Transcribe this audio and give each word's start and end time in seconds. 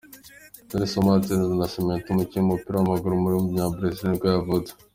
Denilson 0.69 1.03
Martins 1.05 1.49
Nascimento, 1.59 2.05
umukinnyi 2.09 2.41
w’umupira 2.43 2.75
w’amaguru 2.77 3.11
w’umunyabrazil 3.15 4.03
nibwo 4.07 4.27
yavutse. 4.35 4.71